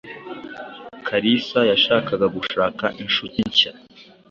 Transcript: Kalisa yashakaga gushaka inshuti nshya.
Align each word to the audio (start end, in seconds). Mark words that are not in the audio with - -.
Kalisa 1.07 1.59
yashakaga 1.71 2.25
gushaka 2.35 2.85
inshuti 3.03 3.39
nshya. 3.49 3.71